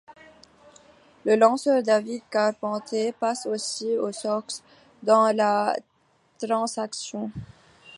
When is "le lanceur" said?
1.25-1.83